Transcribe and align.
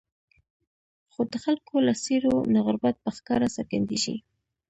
خو 1.11 1.21
د 1.31 1.33
خلکو 1.45 1.75
له 1.87 1.93
څېرو 2.03 2.35
نه 2.53 2.59
غربت 2.65 2.95
په 3.03 3.09
ښکاره 3.17 3.47
څرګندېږي. 3.55 4.15